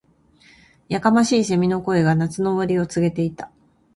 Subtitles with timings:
[0.89, 3.51] •やかましい蝉の声が、夏の終わりを告げていた。